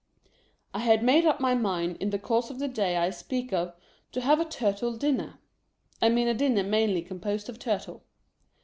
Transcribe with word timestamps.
I 0.73 0.79
had 0.79 1.03
made 1.03 1.27
up 1.27 1.39
my 1.39 1.53
mind, 1.53 1.97
in 1.99 2.09
the 2.09 2.17
course 2.17 2.49
of 2.49 2.57
the 2.57 2.67
day 2.67 2.97
I 2.97 3.11
speak 3.11 3.53
of, 3.53 3.75
to 4.13 4.21
have 4.21 4.39
a 4.39 4.45
Turtle 4.45 4.97
dinner. 4.97 5.37
I 6.01 6.09
mean 6.09 6.27
a 6.27 6.33
dinner 6.33 6.63
mainly 6.63 7.03
com 7.03 7.19
posed 7.19 7.49
of 7.49 7.59
Turtle. 7.59 8.03